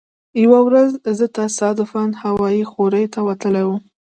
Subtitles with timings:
[0.43, 3.81] یوه ورځ زه تصادفا هوا خورۍ ته وتلی وم.